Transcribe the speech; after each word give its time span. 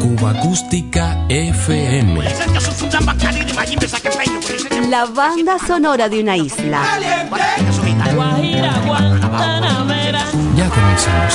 Cuba 0.00 0.30
Acústica 0.30 1.26
FM. 1.28 2.22
La 4.88 5.04
banda 5.04 5.58
sonora 5.58 6.08
de 6.08 6.22
una 6.22 6.38
isla. 6.38 6.82
Ya 10.56 10.70
comenzamos. 10.70 11.34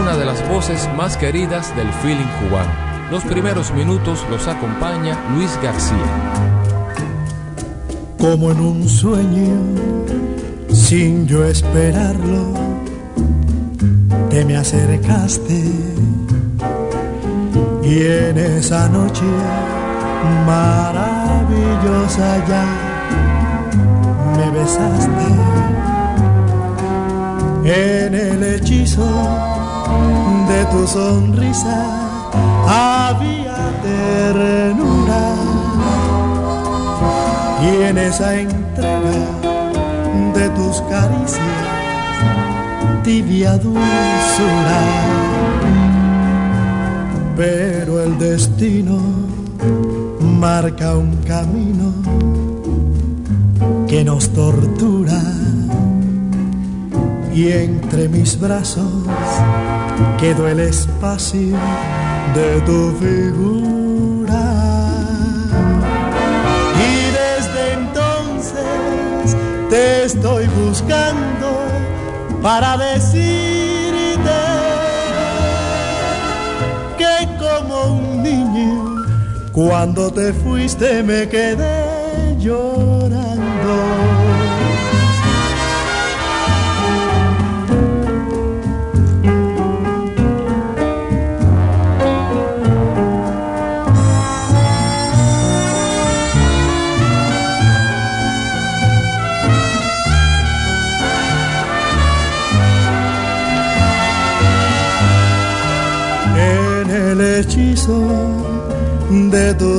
Una 0.00 0.16
de 0.16 0.24
las 0.24 0.48
voces 0.48 0.88
más 0.96 1.18
queridas 1.18 1.76
del 1.76 1.92
feeling 1.92 2.24
cubano. 2.40 2.72
Los 3.10 3.24
primeros 3.24 3.70
minutos 3.72 4.24
los 4.30 4.48
acompaña 4.48 5.18
Luis 5.34 5.54
García. 5.62 6.61
Como 8.22 8.52
en 8.52 8.60
un 8.60 8.88
sueño, 8.88 9.50
sin 10.68 11.26
yo 11.26 11.44
esperarlo, 11.44 12.54
te 14.30 14.44
me 14.44 14.56
acercaste. 14.56 15.60
Y 17.82 18.00
en 18.00 18.38
esa 18.38 18.88
noche 18.90 19.24
maravillosa 20.46 22.28
ya 22.46 22.64
me 24.36 24.50
besaste. 24.56 25.28
En 27.64 28.14
el 28.14 28.40
hechizo 28.54 29.10
de 30.48 30.64
tu 30.66 30.86
sonrisa 30.86 31.76
había 32.68 33.56
ternura 33.82 35.51
y 37.62 37.82
en 37.82 37.98
esa 37.98 38.38
entrega 38.38 39.10
de 40.34 40.48
tus 40.50 40.80
caricias 40.82 41.40
tibia 43.04 43.52
dulzura 43.58 44.80
pero 47.36 48.02
el 48.02 48.18
destino 48.18 48.98
marca 50.20 50.96
un 50.96 51.16
camino 51.26 51.92
que 53.88 54.04
nos 54.04 54.28
tortura 54.30 55.20
y 57.34 57.48
entre 57.48 58.08
mis 58.08 58.38
brazos 58.38 58.92
quedó 60.18 60.48
el 60.48 60.60
espacio 60.60 61.56
de 62.34 62.60
tu 62.66 62.92
figura. 63.00 63.81
Te 69.72 70.04
estoy 70.04 70.46
buscando 70.48 71.48
para 72.42 72.76
decirte 72.76 74.30
que 76.98 77.14
como 77.38 77.94
un 77.94 78.22
niño, 78.22 79.06
cuando 79.50 80.12
te 80.12 80.34
fuiste 80.34 81.02
me 81.02 81.26
quedé 81.26 82.36
llorando. 82.38 84.21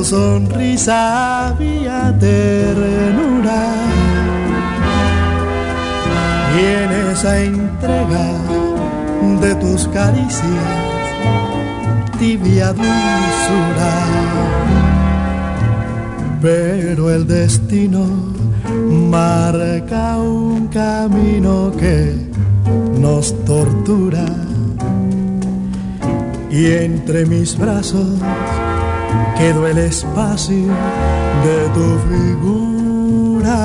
Sonrisa 0.04 1.48
había 1.48 2.14
ternura 2.18 3.62
y 6.54 6.60
en 6.60 7.10
esa 7.10 7.40
entrega 7.40 8.26
de 9.40 9.54
tus 9.54 9.88
caricias 9.88 10.84
tibia 12.18 12.72
dulzura. 12.74 13.94
Pero 16.42 17.10
el 17.10 17.26
destino 17.26 18.04
marca 19.10 20.18
un 20.18 20.68
camino 20.68 21.72
que 21.78 22.14
nos 23.00 23.34
tortura. 23.46 24.26
Y 26.50 26.66
entre 26.66 27.26
mis 27.26 27.58
brazos 27.58 28.20
quedó 29.36 29.66
el 29.66 29.78
espacio 29.78 30.66
de 31.44 31.68
tu 31.74 31.98
figura. 32.08 33.58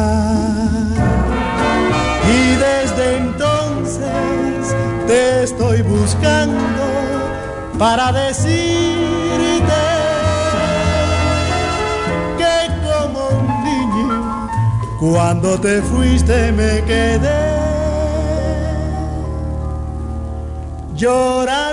Y 2.28 2.56
desde 2.56 3.18
entonces 3.18 4.76
te 5.08 5.44
estoy 5.44 5.82
buscando 5.82 6.84
para 7.78 8.12
decirte 8.12 9.80
que 12.38 12.56
como 12.84 13.30
un 13.30 13.48
niño, 13.64 14.50
cuando 15.00 15.60
te 15.60 15.82
fuiste 15.82 16.52
me 16.52 16.84
quedé 16.84 17.60
llorando. 20.96 21.69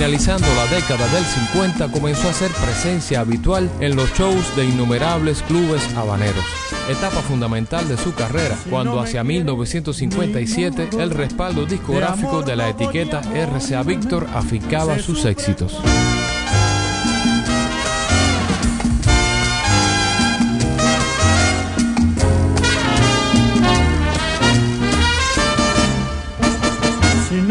Finalizando 0.00 0.46
la 0.54 0.66
década 0.74 1.06
del 1.08 1.22
50 1.22 1.88
comenzó 1.92 2.30
a 2.30 2.32
ser 2.32 2.50
presencia 2.52 3.20
habitual 3.20 3.70
en 3.80 3.96
los 3.96 4.10
shows 4.14 4.56
de 4.56 4.64
innumerables 4.64 5.42
clubes 5.42 5.86
habaneros. 5.94 6.42
Etapa 6.88 7.20
fundamental 7.20 7.86
de 7.86 7.98
su 7.98 8.14
carrera, 8.14 8.56
cuando 8.70 8.98
hacia 8.98 9.22
1957 9.22 10.88
el 10.98 11.10
respaldo 11.10 11.66
discográfico 11.66 12.40
de 12.40 12.56
la 12.56 12.70
etiqueta 12.70 13.20
RCA 13.20 13.82
Victor 13.82 14.26
afincaba 14.32 14.98
sus 14.98 15.26
éxitos. 15.26 15.78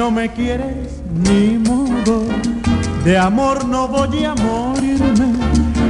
No 0.09 0.15
me 0.15 0.29
quieres, 0.29 1.03
ni 1.13 1.59
modo, 1.59 2.23
de 3.03 3.15
amor 3.15 3.65
no 3.65 3.87
voy 3.87 4.25
a 4.25 4.33
morirme. 4.33 5.33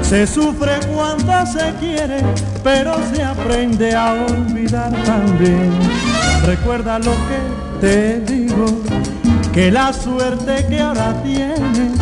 Se 0.02 0.28
sufre 0.28 0.74
cuando 0.94 1.46
se 1.46 1.74
quiere, 1.80 2.22
pero 2.62 2.98
se 3.14 3.24
aprende 3.24 3.96
a 3.96 4.14
olvidar 4.14 4.92
también. 5.04 5.72
Recuerda 6.46 7.00
lo 7.00 7.14
que 7.30 7.40
te 7.80 8.20
digo, 8.22 8.66
que 9.54 9.72
la 9.72 9.94
suerte 9.94 10.66
que 10.68 10.82
ahora 10.82 11.14
tienes 11.24 11.94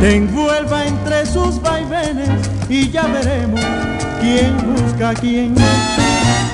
te 0.00 0.16
envuelva 0.16 0.86
entre 0.86 1.26
sus 1.26 1.60
vaivenes 1.60 2.30
y 2.70 2.88
ya 2.88 3.06
veremos 3.06 3.60
quién 4.20 4.56
busca 4.74 5.10
a 5.10 5.14
quién, 5.14 5.54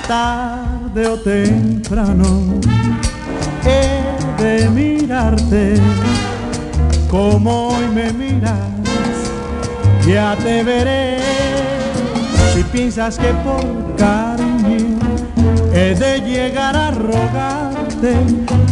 tarde 0.09 1.07
o 1.07 1.17
temprano 1.17 2.61
de 4.43 4.69
mirarte 4.71 5.75
como 7.09 7.69
hoy 7.69 7.87
me 7.95 8.13
miras, 8.13 8.59
ya 10.05 10.37
te 10.37 10.65
veré. 10.65 11.19
Si 12.53 12.65
piensas 12.65 13.19
que 13.19 13.33
por 13.45 13.95
cariño 13.97 14.99
he 15.73 15.95
de 15.95 16.21
llegar 16.23 16.77
a 16.77 16.91
rogarte, 16.91 18.17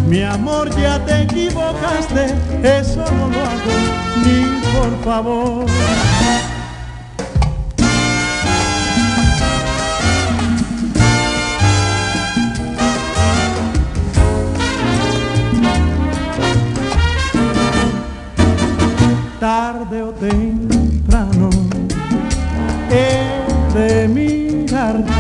mi 0.09 0.23
amor 0.23 0.71
ya 0.77 0.99
te 1.05 1.23
equivocaste, 1.23 2.35
eso 2.65 3.05
no 3.13 3.29
lo 3.29 3.41
hago 3.41 3.77
ni 4.25 4.41
por 4.73 5.05
favor. 5.05 5.67
Temprano 20.21 21.51
he 22.91 23.79
de 23.79 24.09
mirarte 24.09 25.13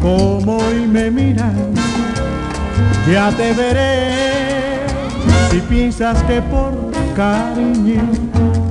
como 0.00 0.56
hoy 0.56 0.86
me 0.86 1.10
miras 1.10 1.52
ya 3.10 3.30
te 3.30 3.52
veré. 3.52 4.86
Si 5.50 5.60
piensas 5.60 6.22
que 6.24 6.42
por 6.42 6.90
cariño 7.14 8.02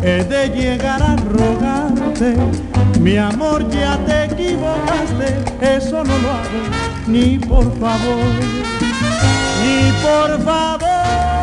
he 0.03 0.23
de 0.23 0.49
llegar 0.49 1.01
a 1.01 1.15
rogarte, 1.15 2.35
mi 2.99 3.17
amor 3.17 3.69
ya 3.69 3.97
te 4.05 4.25
equivocaste, 4.25 5.75
eso 5.75 6.03
no 6.03 6.17
lo 6.17 6.31
hago 6.31 6.85
ni 7.07 7.39
por 7.39 7.63
favor, 7.79 8.25
ni 9.63 9.91
por 10.03 10.43
favor. 10.43 11.34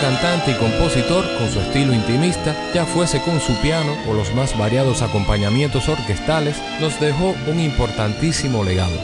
Cantante 0.00 0.52
y 0.52 0.54
compositor 0.54 1.24
con 1.38 1.50
su 1.50 1.60
estilo 1.60 1.92
intimista, 1.92 2.54
ya 2.74 2.84
fuese 2.86 3.20
con 3.22 3.40
su 3.40 3.54
piano 3.60 3.96
o 4.08 4.14
los 4.14 4.34
más 4.34 4.56
variados 4.56 5.02
acompañamientos 5.02 5.88
orquestales, 5.88 6.56
nos 6.80 7.00
dejó 7.00 7.34
un 7.46 7.60
importantísimo 7.60 8.64
legado. 8.64 8.98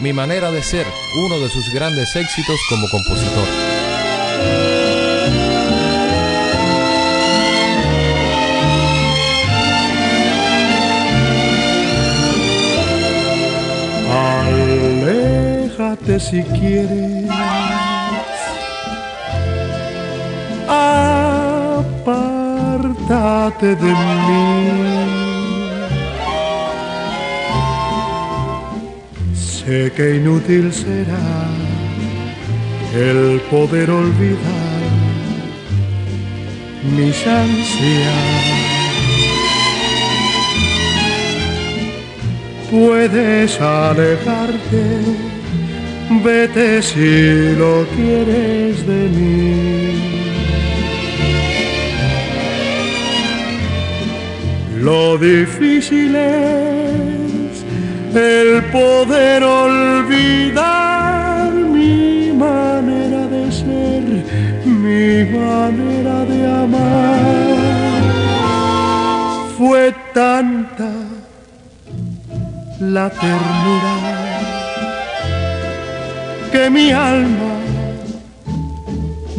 Mi 0.00 0.12
manera 0.12 0.50
de 0.50 0.62
ser, 0.62 0.86
uno 1.26 1.38
de 1.38 1.48
sus 1.48 1.72
grandes 1.72 2.14
éxitos 2.16 2.58
como 2.68 2.88
compositor. 2.88 3.48
Si 16.18 16.42
quieres 16.44 17.28
apártate 20.68 22.46
de 23.76 23.92
mí. 24.26 25.14
Sé 29.34 29.90
que 29.96 30.16
inútil 30.16 30.72
será 30.72 31.48
el 32.94 33.40
poder 33.50 33.90
olvidar 33.90 34.64
mis 36.96 37.26
ansias. 37.26 38.64
Puedes 42.70 43.60
alejarte, 43.60 44.84
vete 46.22 46.82
si 46.82 47.54
lo 47.56 47.86
quieres 47.96 48.86
de 48.86 49.08
mí. 49.16 50.13
Lo 54.84 55.16
difícil 55.16 56.14
es 56.14 57.64
el 58.14 58.62
poder 58.64 59.42
olvidar 59.42 61.50
mi 61.54 62.30
manera 62.30 63.26
de 63.34 63.50
ser, 63.50 64.04
mi 64.66 65.24
manera 65.38 66.26
de 66.26 66.46
amar. 66.64 67.94
Fue 69.56 69.94
tanta 70.12 70.90
la 72.80 73.08
ternura 73.08 73.94
que 76.52 76.68
mi 76.68 76.90
alma 76.90 77.54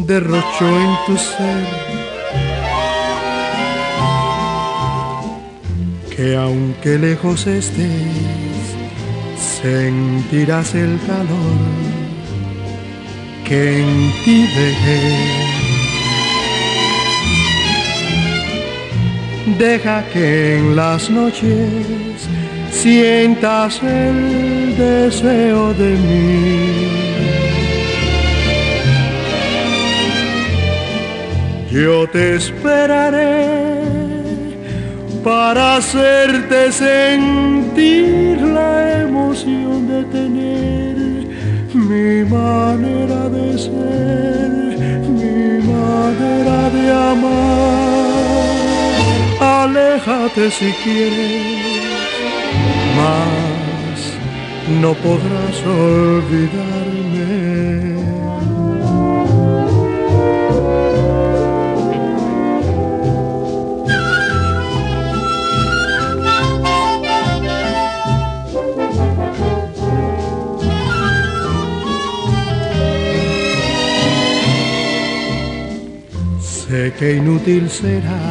derrochó 0.07 0.67
en 0.67 0.95
tu 1.05 1.15
ser 1.17 1.84
que 6.15 6.35
aunque 6.35 6.97
lejos 6.97 7.45
estés, 7.45 7.85
sentirás 9.61 10.73
el 10.73 10.97
calor 11.05 11.85
que 13.43 13.81
en 13.81 14.13
ti 14.23 14.47
dejé. 14.55 15.01
Deja 19.59 20.03
que 20.11 20.57
en 20.57 20.75
las 20.75 21.09
noches 21.09 21.69
sientas 22.71 23.81
el 23.83 24.75
deseo 24.77 25.73
de 25.73 25.91
mí. 25.95 26.85
Yo 31.71 32.07
te 32.07 32.35
esperaré 32.35 33.74
para 35.25 35.77
hacerte 35.77 36.71
sentir 36.71 38.39
la 38.41 39.01
emoción 39.01 39.87
de 39.87 40.03
tener 40.03 40.95
mi 41.73 42.23
manera 42.29 43.27
de 43.29 43.57
ser, 43.57 44.77
mi 45.19 45.65
manera 45.73 46.69
de 46.75 46.83
amar. 47.11 47.73
Aléjate 49.63 50.51
si 50.51 50.71
quieres, 50.83 51.41
mas 52.99 53.99
no 54.79 54.93
podrás 54.93 55.57
olvidarme. 55.65 56.94
Que 76.91 77.15
inútil 77.15 77.67
será 77.67 78.21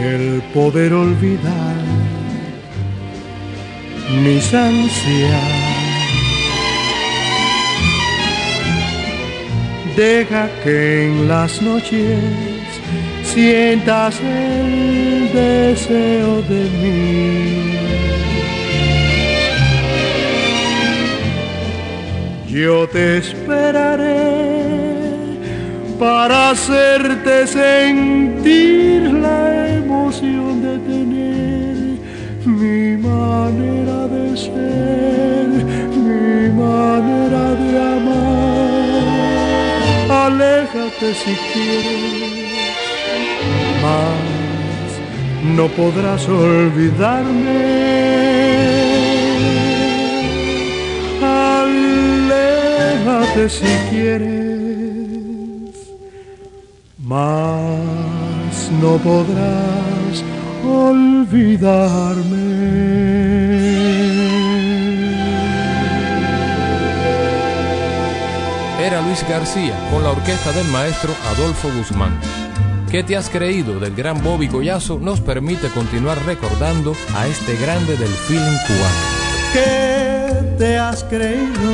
el 0.00 0.42
poder 0.54 0.94
olvidar 0.94 1.76
mis 4.24 4.54
ansias. 4.54 5.52
Deja 9.96 10.48
que 10.64 11.08
en 11.08 11.28
las 11.28 11.60
noches 11.60 12.18
sientas 13.22 14.18
el 14.20 15.30
deseo 15.34 16.40
de 16.42 16.62
mí. 16.80 17.72
Yo 22.48 22.88
te 22.88 23.18
esperaré 23.18 24.51
para 26.02 26.50
hacerte 26.50 27.46
sentir 27.46 29.02
la 29.26 29.68
emoción 29.80 30.60
de 30.66 30.74
tener 30.90 31.76
mi 32.44 32.96
manera 32.96 33.98
de 34.14 34.36
ser, 34.36 35.48
mi 36.06 36.50
manera 36.64 37.44
de 37.62 37.70
amar. 37.96 39.04
Aléjate 40.26 41.08
si 41.22 41.34
quieres, 41.52 42.50
mas 43.84 44.90
no 45.56 45.66
podrás 45.68 46.22
olvidarme. 46.28 47.62
Aléjate 51.62 53.42
si 53.48 53.70
quieres 53.90 54.51
mas 57.02 58.70
no 58.80 58.96
podrás 58.98 60.24
olvidarme. 60.64 62.22
Era 68.80 69.00
Luis 69.00 69.24
García 69.28 69.74
con 69.90 70.02
la 70.02 70.10
orquesta 70.10 70.52
del 70.52 70.68
maestro 70.68 71.12
Adolfo 71.34 71.68
Guzmán. 71.76 72.18
¿Qué 72.90 73.02
te 73.02 73.16
has 73.16 73.30
creído 73.30 73.80
del 73.80 73.94
gran 73.94 74.22
Bobby 74.22 74.48
Collazo? 74.48 74.98
Nos 74.98 75.20
permite 75.20 75.68
continuar 75.70 76.18
recordando 76.26 76.94
a 77.16 77.26
este 77.26 77.56
grande 77.56 77.96
del 77.96 78.08
feeling 78.08 78.58
cubano. 78.66 79.22
¿Qué 79.52 80.56
te 80.58 80.78
has 80.78 81.02
creído? 81.04 81.72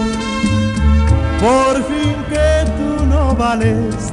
Por 1.40 1.76
fin 1.84 2.16
que 2.30 2.70
tú 2.76 3.06
no 3.06 3.34
vales 3.34 4.12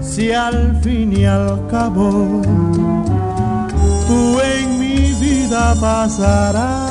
si 0.00 0.32
al 0.32 0.76
fin 0.82 1.12
y 1.16 1.24
al 1.24 1.66
cabo 1.68 2.42
tú 4.06 4.40
en 4.40 4.80
mi 4.80 5.12
vida 5.20 5.74
pasarás? 5.80 6.86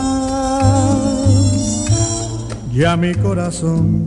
Ya 2.73 2.97
mi 2.97 3.13
corazón 3.15 4.05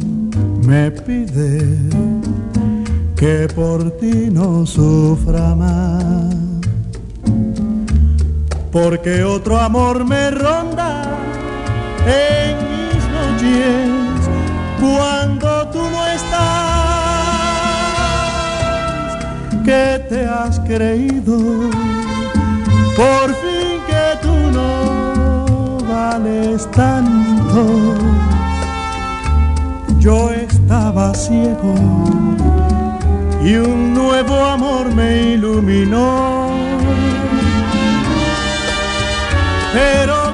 me 0.66 0.90
pide 0.90 1.78
que 3.16 3.48
por 3.54 3.90
ti 3.98 4.28
no 4.30 4.64
sufra 4.66 5.54
más. 5.54 6.34
Porque 8.70 9.24
otro 9.24 9.58
amor 9.58 10.04
me 10.04 10.30
ronda 10.30 11.02
en 12.06 12.56
mis 12.68 13.04
noches 13.10 13.87
cuando 14.80 15.68
tú 15.68 15.78
no 15.78 16.06
estás. 16.06 16.38
Que 19.64 20.02
te 20.08 20.26
has 20.26 20.60
creído 20.60 21.36
por 22.96 23.26
fin 23.42 23.80
que 23.86 24.18
tú 24.22 24.34
no 24.50 25.78
vales 25.88 26.70
tanto. 26.70 27.94
Yo 29.98 30.30
estaba 30.30 31.12
ciego 31.14 31.74
y 33.44 33.56
un 33.56 33.94
nuevo 33.94 34.44
amor 34.44 34.94
me 34.94 35.34
iluminó. 35.34 36.48
Pero 39.72 40.27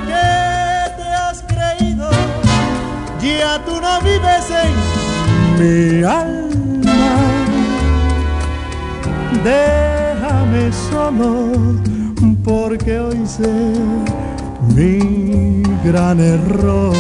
Tú 3.66 3.78
no 3.80 4.00
vives 4.00 4.50
en 4.50 4.74
mi 5.58 6.02
alma. 6.02 7.24
Déjame 9.44 10.72
solo 10.72 11.52
porque 12.42 12.98
hoy 13.00 13.26
sé 13.26 13.52
mi 14.74 15.62
gran 15.84 16.20
error. 16.20 16.94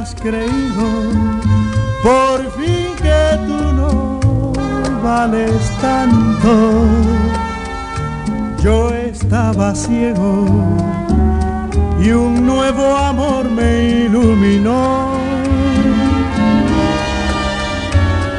has 0.00 0.14
creído 0.14 0.89
vales 5.10 5.62
tanto. 5.80 6.52
Yo 8.62 8.90
estaba 8.90 9.74
ciego 9.74 10.30
y 12.04 12.10
un 12.10 12.46
nuevo 12.46 12.86
amor 13.10 13.44
me 13.58 13.70
iluminó. 14.04 14.82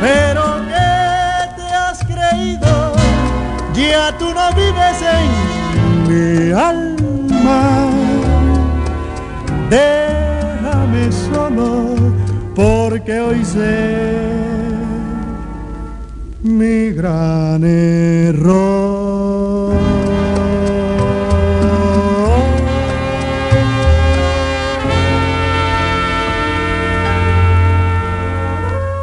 Pero 0.06 0.44
¿qué 0.72 0.92
te 1.58 1.68
has 1.84 2.00
creído? 2.12 2.74
Ya 3.74 4.06
tú 4.20 4.28
no 4.40 4.46
vives 4.62 4.98
en 5.18 5.30
mi 6.10 6.52
alma. 6.72 7.62
De 9.70 11.12
solo 11.12 11.96
porque 12.56 13.20
hoy 13.20 13.44
sé 13.44 14.21
mi 16.52 16.92
gran 16.92 17.64
error. 17.64 18.92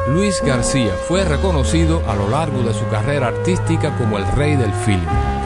Luis 0.08 0.42
García 0.42 0.92
fue 1.06 1.24
reconocido 1.24 2.02
a 2.08 2.14
lo 2.14 2.28
largo 2.28 2.62
de 2.62 2.74
su 2.74 2.86
carrera 2.88 3.28
artística 3.28 3.96
como 3.96 4.18
el 4.18 4.26
rey 4.32 4.56
del 4.56 4.72
film. 4.72 5.37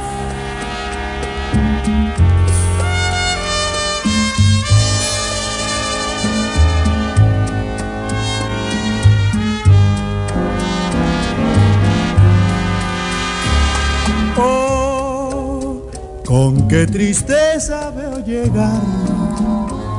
Con 16.43 16.67
qué 16.67 16.89
tristeza 16.89 17.93
veo 17.93 18.19
llegar 18.25 18.83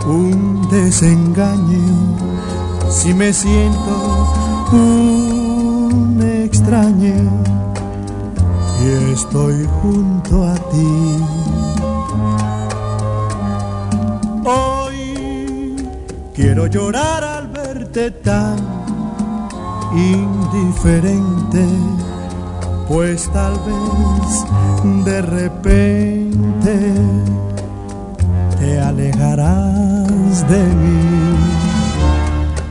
un 0.06 0.68
desengaño 0.70 2.18
si 2.90 3.14
me 3.14 3.32
siento 3.32 4.28
un 4.74 6.20
extraño 6.22 7.16
y 8.84 9.14
estoy 9.14 9.66
junto 9.82 10.44
a 10.44 10.56
ti. 10.56 11.24
Hoy 14.44 15.78
quiero 16.34 16.68
llorar 16.68 17.24
al 17.24 17.48
verte 17.48 18.12
tan 18.12 18.58
indiferente 19.96 21.66
pues 22.88 23.30
tal 23.32 23.54
vez 23.54 25.06
de 25.06 25.22
repente 25.22 26.94
te 28.60 28.80
alejarás 28.80 30.48
de 30.50 30.64
mí. 30.64 31.38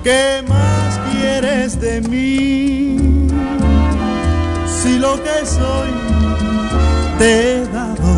¿Qué 0.04 0.42
más 0.48 0.98
quieres 1.12 1.80
de 1.80 2.00
mí? 2.02 3.28
Si 4.66 4.98
lo 4.98 5.14
que 5.22 5.46
soy 5.46 5.90
te 7.18 7.62
he 7.62 7.66
dado, 7.66 8.14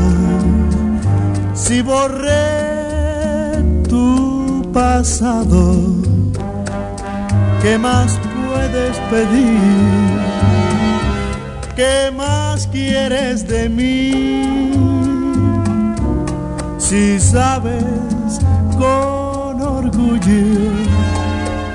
si 1.54 1.82
borré 1.82 3.62
tu 3.88 4.62
pasado, 4.72 5.76
¿qué 7.62 7.78
más 7.78 8.18
puedes 8.48 8.98
pedir? 9.10 10.63
¿Qué 11.76 12.12
más 12.16 12.68
quieres 12.68 13.48
de 13.48 13.68
mí? 13.68 14.72
Si 16.78 17.18
sabes 17.18 17.84
con 18.78 19.60
orgullo 19.60 20.70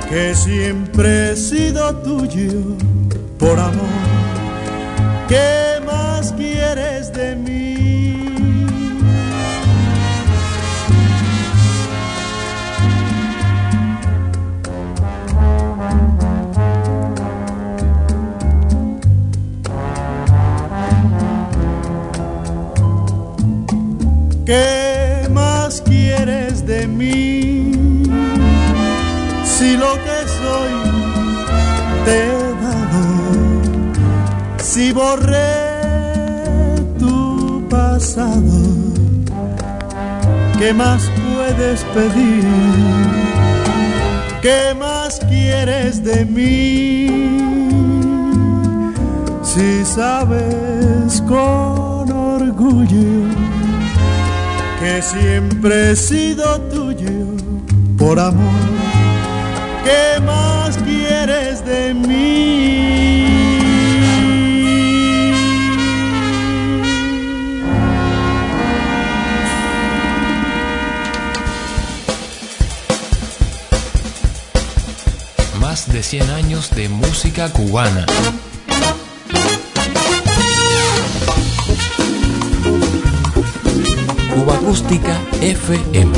que 0.09 0.33
siempre 0.33 1.31
he 1.31 1.35
sido 1.35 1.93
tuyo 1.97 2.77
por 3.37 3.59
amor. 3.59 3.99
¿Qué 5.27 5.81
más 5.85 6.31
quieres 6.31 7.11
de 7.11 7.35
mí? 7.35 7.68
¿Qué 24.49 25.29
más 25.29 25.79
quieres 25.79 26.65
de 26.65 26.87
mí? 26.87 27.71
Si 29.45 29.77
lo 29.77 29.93
que 30.05 30.19
soy 30.41 30.73
te 32.03 32.15
he 32.25 32.53
dado, 32.65 33.05
si 34.57 34.91
borré 34.91 35.53
tu 36.97 37.63
pasado, 37.69 38.59
¿qué 40.57 40.73
más 40.73 41.03
puedes 41.21 41.83
pedir? 41.93 42.43
¿Qué 44.41 44.73
más 44.73 45.19
quieres 45.29 46.03
de 46.03 46.25
mí? 46.25 47.07
Si 49.43 49.85
sabes 49.85 51.21
con 51.27 52.11
orgullo 52.11 53.38
que 54.79 55.01
siempre 55.01 55.91
he 55.91 55.95
sido 55.95 56.59
tuyo 56.61 57.35
por 57.97 58.19
amor. 58.19 58.53
¿Qué 59.83 60.21
más 60.21 60.77
quieres 60.77 61.65
de 61.65 61.93
mí? 61.93 63.25
Más 75.59 75.91
de 75.91 76.01
100 76.01 76.29
años 76.29 76.69
de 76.71 76.87
música 76.87 77.49
cubana. 77.49 78.05
Acústica 84.69 85.19
FM. 85.41 86.11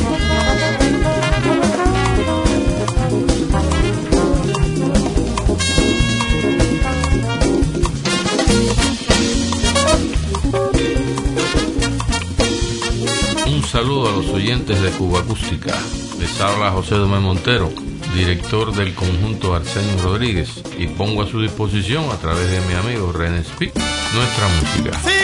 Un 13.46 13.62
saludo 13.64 14.10
a 14.10 14.12
los 14.12 14.26
oyentes 14.28 14.82
de 14.82 14.90
Cuba 14.90 15.20
Acústica. 15.20 15.74
Les 16.20 16.38
habla 16.38 16.72
José 16.72 16.96
Domé 16.96 17.20
Montero, 17.20 17.70
director 18.14 18.74
del 18.74 18.94
conjunto 18.94 19.54
Arsenio 19.54 19.96
Rodríguez, 20.02 20.62
y 20.76 20.88
pongo 20.88 21.22
a 21.22 21.26
su 21.26 21.40
disposición 21.40 22.10
a 22.10 22.18
través 22.18 22.50
de 22.50 22.60
mi 22.60 22.74
amigo 22.74 23.12
René 23.12 23.44
Speak 23.44 23.72
nuestra 24.14 24.48
música. 24.48 25.00
¡Sí! 25.02 25.21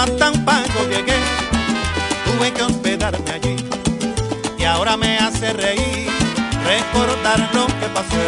a 0.00 0.06
Tampanco 0.06 0.80
llegué, 0.88 1.18
tuve 2.24 2.50
que 2.52 2.62
hospedarme 2.62 3.30
allí. 3.30 3.56
Y 4.58 4.64
ahora 4.64 4.96
me 4.96 5.18
hace 5.18 5.52
reír 5.52 6.08
recordar 6.64 7.38
lo 7.52 7.66
que 7.66 7.86
pasé. 7.96 8.26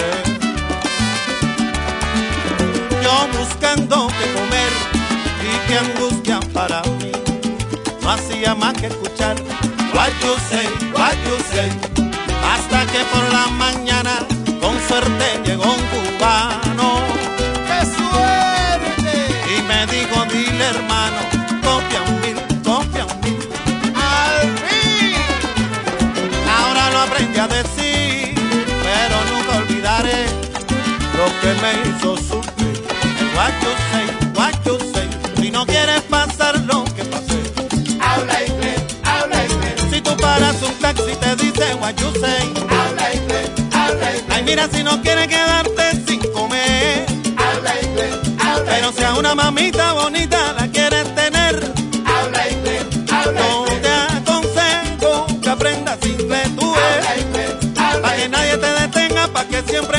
Yo 3.03 3.15
buscando 3.39 4.09
qué 4.19 4.27
comer 4.39 4.73
y 5.49 5.53
qué 5.67 5.79
angustia 5.79 6.41
para 6.53 6.83
mí, 7.01 7.13
no 8.03 8.11
hacía 8.11 8.55
más 8.55 8.75
que 8.75 8.89
escuchar, 8.89 9.37
what 9.95 10.13
you 10.23 10.35
say, 10.51 10.69
what 10.93 11.17
you 11.27 11.37
say, 11.53 11.71
hasta 12.53 12.87
que 12.93 13.01
por 13.13 13.25
la 13.33 13.47
mañana 13.65 14.02
Guacho 33.43 34.79
seis, 34.93 35.11
si 35.41 35.51
no 35.51 35.67
quieres 35.67 36.03
pasar 36.03 36.61
lo 36.61 36.85
que 36.85 37.05
pasé. 37.07 37.41
Habla 38.01 38.45
inglés, 38.47 38.81
habla 39.03 39.45
inglés. 39.45 39.75
Si 39.91 40.01
tú 40.01 40.17
paras 40.17 40.63
un 40.63 40.73
taxi 40.75 41.11
y 41.11 41.17
te 41.17 41.35
dice 41.35 41.75
guacho 41.75 42.13
seis. 42.13 42.53
Habla 42.71 43.15
inglés, 43.15 43.51
habla 43.75 44.11
inglés. 44.11 44.25
Ay 44.31 44.43
mira 44.45 44.69
si 44.73 44.85
no 44.85 45.03
quieres 45.03 45.27
quedarte 45.27 45.83
sin 46.07 46.21
comer. 46.33 47.05
Habla 47.37 47.83
inglés, 47.83 48.15
habla 48.39 48.65
Pero 48.65 48.87
inglés. 48.87 48.95
sea 48.95 49.15
una 49.15 49.35
mamita 49.35 49.93
bonita 49.95 50.53
la 50.53 50.69
quieres 50.69 51.13
tener. 51.17 51.73
Habla 52.07 52.49
inglés, 52.49 52.87
habla 53.11 53.41
no 53.41 53.67
inglés. 53.67 53.83
te 53.83 53.93
aconsejo 54.19 55.27
que 55.43 55.51
aprendas 55.51 55.99
inglés 56.07 56.49
tú. 56.57 56.73
Eh. 56.73 56.79
Habla 56.79 57.17
inglés, 57.19 57.55
habla 57.77 58.03
Para 58.03 58.17
que 58.19 58.29
nadie 58.29 58.57
te 58.57 58.71
detenga, 58.83 59.27
para 59.33 59.49
que 59.49 59.63
siempre 59.69 59.92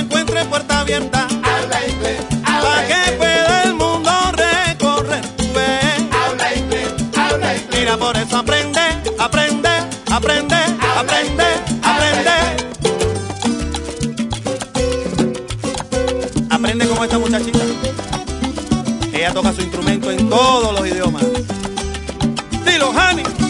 todos 20.33 20.73
los 20.73 20.87
idiomas. 20.87 21.23
Dilo, 22.65 22.89
honey. 22.89 23.42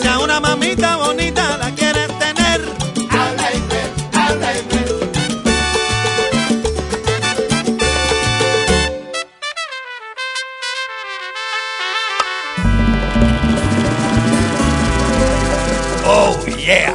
Si 0.00 0.08
a 0.08 0.18
una 0.18 0.40
mamita 0.40 0.96
bonita 0.96 1.58
la 1.58 1.70
quieres 1.74 2.08
tener, 2.18 2.60
habla 3.10 3.52
y 3.52 3.60
ve, 3.68 3.82
habla 4.18 4.52
y 4.54 4.62
ve. 4.68 4.80
Oh 16.06 16.36
yeah. 16.56 16.94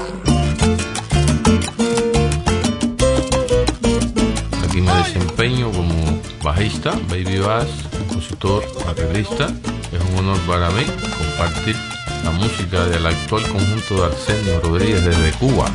Aquí 4.63 4.82
me 4.82 4.94
desempeño 4.94 5.72
como 5.72 6.22
bajista, 6.44 6.91
baby 7.10 7.39
bass, 7.39 7.68
compositor, 7.98 8.63
baterista. 8.86 9.48
Es 9.91 10.02
un 10.12 10.18
honor 10.20 10.39
para 10.48 10.70
mí 10.72 10.84
compartir 11.18 11.76
la 12.25 12.31
música 12.31 12.83
del 12.88 13.05
actual 13.05 13.47
conjunto 13.47 13.95
de 13.97 14.05
Arsenio 14.05 14.59
Rodríguez 14.59 15.05
desde 15.05 15.31
Cuba. 15.38 15.67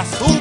assunto. 0.00 0.39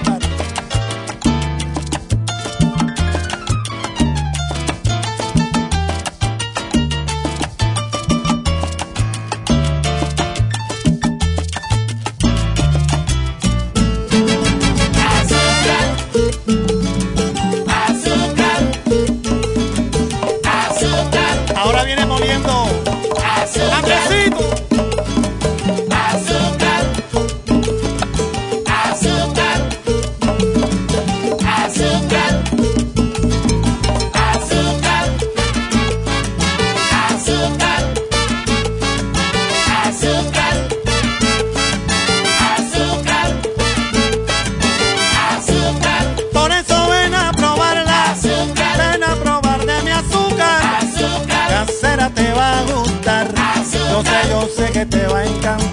yo 53.99 54.05
sé, 54.05 54.29
yo 54.29 54.47
sé 54.47 54.71
que 54.71 54.85
te 54.85 55.07
va 55.07 55.19
a 55.19 55.25
encantar. 55.25 55.68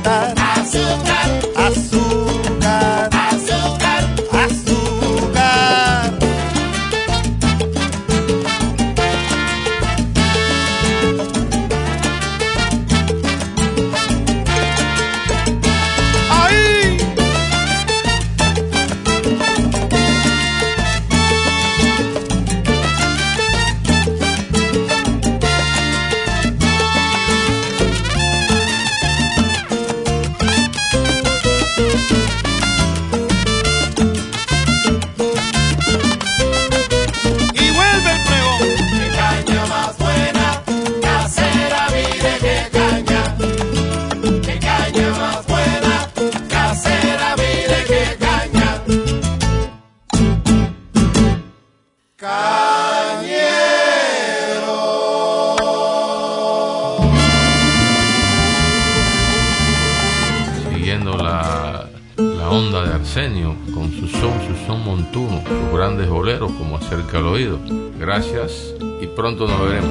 como 66.67 66.79
acerca 66.79 67.19
al 67.19 67.27
oído. 67.27 67.59
Gracias 67.99 68.75
y 69.01 69.07
pronto 69.07 69.47
nos 69.47 69.61
veremos. 69.61 69.91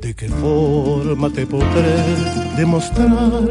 ¿De 0.00 0.14
qué 0.14 0.28
forma 0.28 1.30
te 1.30 1.46
podré 1.46 2.02
demostrar 2.56 3.48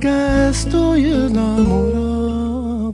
que 0.00 0.48
estoy 0.50 1.06
enamorado? 1.06 2.92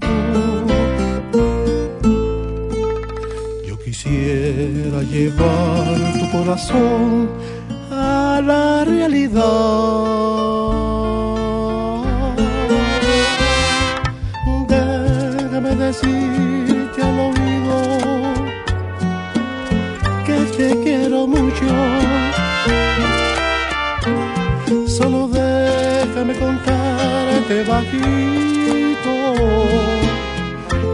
Yo 3.67 3.79
quisiera 3.85 5.03
llevar 5.11 5.97
tu 6.21 6.31
corazón 6.39 7.31
a 7.91 8.41
la 8.45 8.85
realidad 8.85 9.45
decirte 16.05 17.03
al 17.03 17.19
oído 17.21 17.77
que 20.27 20.37
te 20.57 20.81
quiero 20.83 21.27
mucho. 21.27 21.67
Solo 24.87 25.29
déjame 25.29 26.35
contarte 26.35 27.65
bajito 27.65 29.15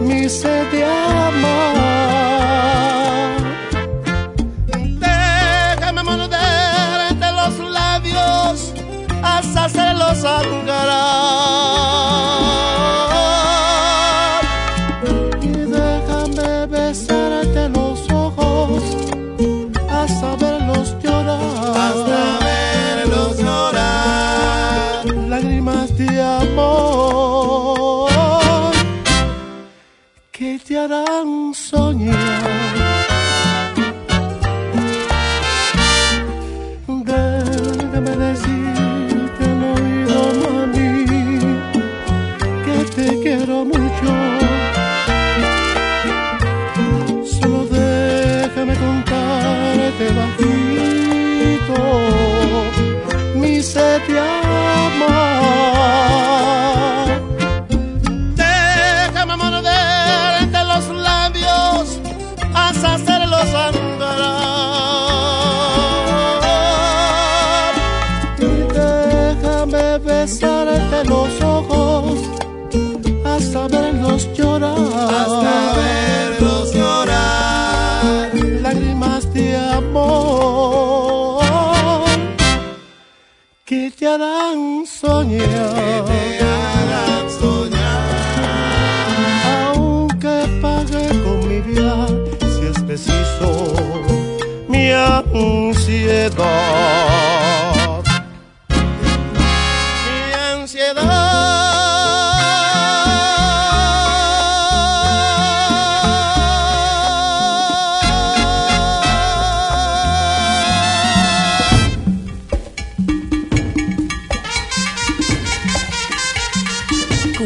mi 0.02 0.28
sed 0.28 0.70
de 0.72 0.84
amar. 0.84 1.79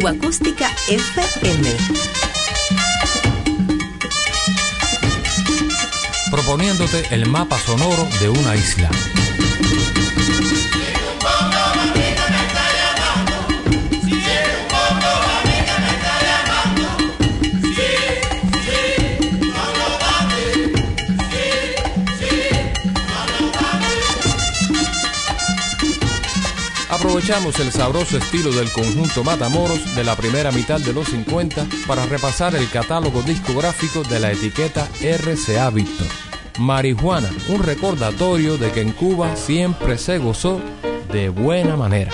Acústica 0.06 0.70
FM. 0.88 1.76
Proponiéndote 6.30 7.04
el 7.10 7.26
mapa 7.26 7.58
sonoro 7.58 8.06
de 8.20 8.28
una 8.28 8.54
isla. 8.54 8.90
Aprovechamos 27.04 27.60
el 27.60 27.70
sabroso 27.70 28.16
estilo 28.16 28.50
del 28.50 28.72
conjunto 28.72 29.22
Matamoros 29.22 29.94
de 29.94 30.04
la 30.04 30.16
primera 30.16 30.50
mitad 30.50 30.80
de 30.80 30.94
los 30.94 31.08
50 31.08 31.66
para 31.86 32.06
repasar 32.06 32.54
el 32.54 32.66
catálogo 32.70 33.20
discográfico 33.20 34.02
de 34.04 34.20
la 34.20 34.32
etiqueta 34.32 34.88
RCA 35.02 35.68
Víctor. 35.68 36.06
Marihuana, 36.58 37.28
un 37.50 37.62
recordatorio 37.62 38.56
de 38.56 38.72
que 38.72 38.80
en 38.80 38.92
Cuba 38.92 39.36
siempre 39.36 39.98
se 39.98 40.16
gozó 40.16 40.62
de 41.12 41.28
buena 41.28 41.76
manera. 41.76 42.10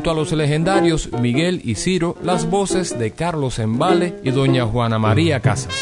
junto 0.00 0.12
a 0.12 0.14
los 0.14 0.32
legendarios 0.32 1.10
Miguel 1.20 1.60
y 1.62 1.74
Ciro, 1.74 2.16
las 2.22 2.48
voces 2.48 2.98
de 2.98 3.10
Carlos 3.10 3.58
Embale 3.58 4.14
y 4.24 4.30
doña 4.30 4.64
Juana 4.64 4.98
María 4.98 5.40
Casas. 5.40 5.74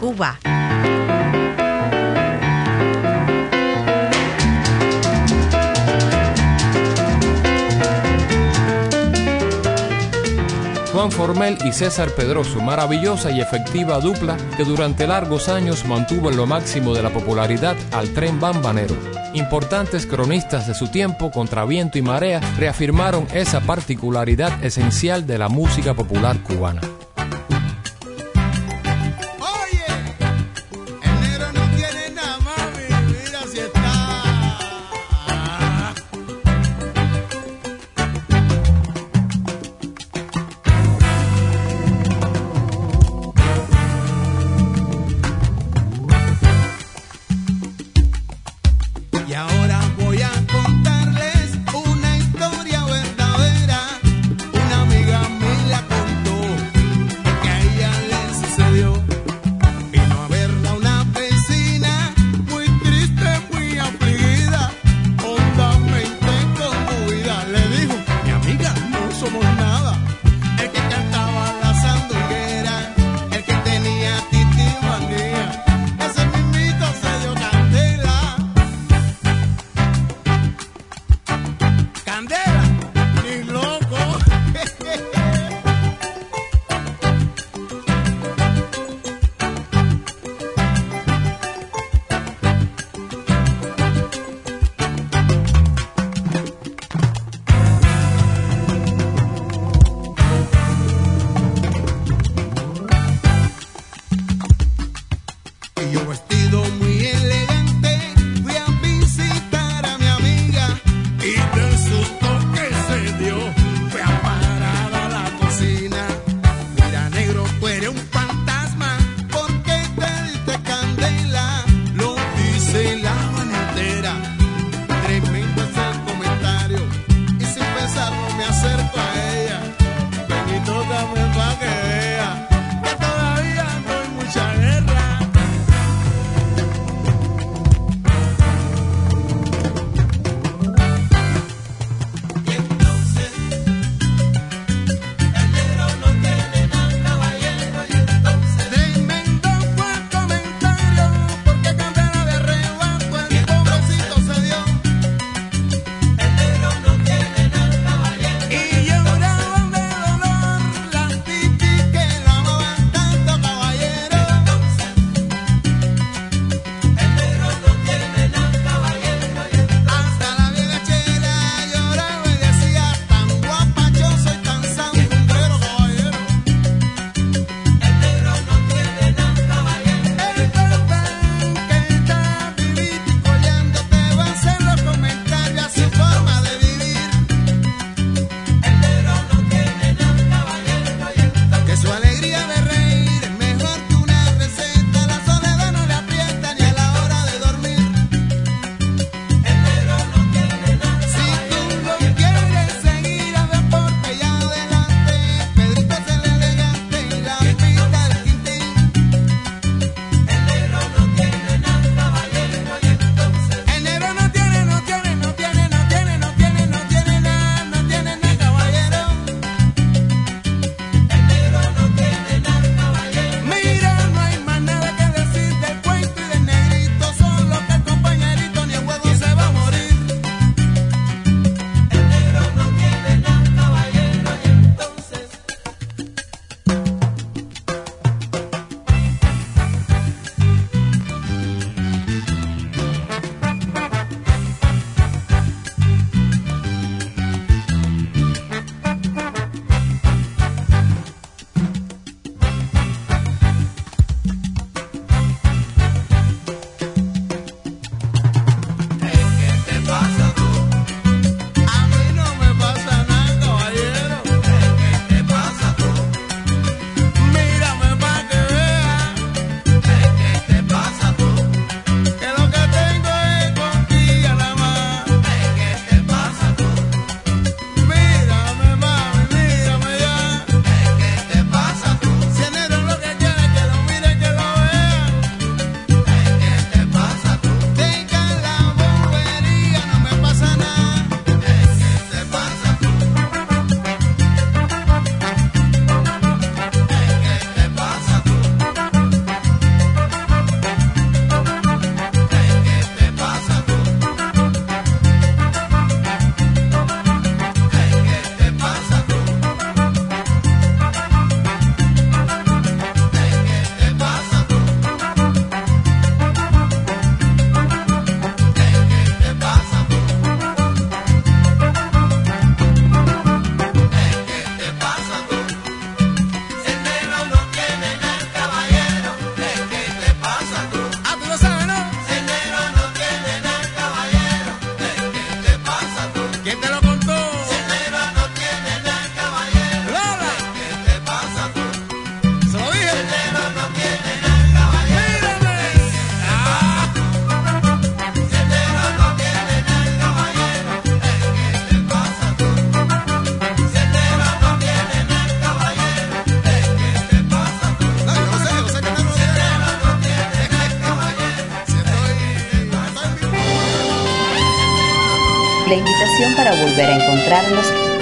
Cuba. 0.00 0.38
Juan 10.92 11.10
Formel 11.10 11.58
y 11.64 11.72
César 11.72 12.08
Pedroso, 12.16 12.60
maravillosa 12.62 13.30
y 13.30 13.40
efectiva 13.40 14.00
dupla 14.00 14.38
que 14.56 14.64
durante 14.64 15.06
largos 15.06 15.50
años 15.50 15.84
mantuvo 15.84 16.30
en 16.30 16.38
lo 16.38 16.46
máximo 16.46 16.94
de 16.94 17.02
la 17.02 17.10
popularidad 17.10 17.76
al 17.92 18.14
tren 18.14 18.40
bambanero. 18.40 18.96
Importantes 19.34 20.06
cronistas 20.06 20.66
de 20.66 20.74
su 20.74 20.88
tiempo, 20.88 21.30
contra 21.30 21.66
viento 21.66 21.98
y 21.98 22.02
marea, 22.02 22.40
reafirmaron 22.58 23.26
esa 23.34 23.60
particularidad 23.60 24.64
esencial 24.64 25.26
de 25.26 25.36
la 25.36 25.50
música 25.50 25.92
popular 25.92 26.42
cubana. 26.42 26.80